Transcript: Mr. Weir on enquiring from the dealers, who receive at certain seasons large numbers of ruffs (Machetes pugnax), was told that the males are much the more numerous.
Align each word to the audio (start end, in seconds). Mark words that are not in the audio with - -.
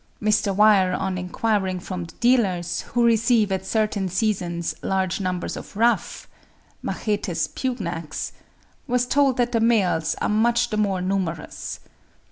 Mr. 0.19 0.51
Weir 0.55 0.93
on 0.93 1.15
enquiring 1.15 1.79
from 1.79 2.05
the 2.05 2.13
dealers, 2.19 2.81
who 2.95 3.05
receive 3.05 3.51
at 3.51 3.67
certain 3.67 4.09
seasons 4.09 4.73
large 4.81 5.21
numbers 5.21 5.55
of 5.55 5.77
ruffs 5.77 6.25
(Machetes 6.81 7.47
pugnax), 7.49 8.31
was 8.87 9.05
told 9.05 9.37
that 9.37 9.51
the 9.51 9.59
males 9.59 10.15
are 10.19 10.27
much 10.27 10.71
the 10.71 10.77
more 10.77 11.01
numerous. 11.01 11.81